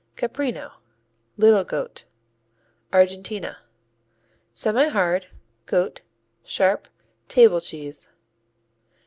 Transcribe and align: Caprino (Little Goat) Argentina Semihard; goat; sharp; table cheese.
Caprino 0.15 0.71
(Little 1.37 1.63
Goat) 1.63 2.05
Argentina 2.91 3.57
Semihard; 4.51 5.27
goat; 5.67 6.01
sharp; 6.43 6.87
table 7.27 7.61
cheese. 7.61 8.09